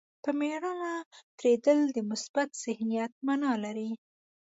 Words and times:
په 0.23 0.29
مېړانه 0.39 0.93
درېدل 1.39 1.79
د 1.91 1.97
مثبت 2.09 2.49
ذهنیت 2.63 3.11
معنا 3.25 3.51
لري. 3.63 3.89